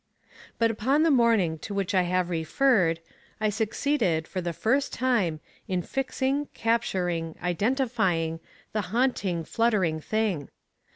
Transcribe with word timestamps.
"'But 0.57 0.71
upon 0.71 1.03
the 1.03 1.11
morning 1.11 1.59
to 1.59 1.75
which 1.75 1.93
I 1.93 2.01
have 2.09 2.31
referred, 2.31 3.01
I 3.39 3.49
succeeded, 3.51 4.27
for 4.27 4.41
the 4.41 4.51
first 4.51 4.91
time, 4.91 5.39
in 5.67 5.83
fixing, 5.83 6.47
capturing, 6.55 7.35
identifying 7.39 8.39
the 8.73 8.81
haunting, 8.81 9.43
fluttering 9.43 9.99
thing. 10.01 10.49